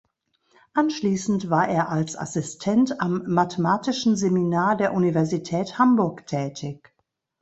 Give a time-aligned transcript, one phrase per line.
[0.73, 6.91] Anschließend war er als Assistent am Mathematischen Seminar der Universität Hamburg tätig.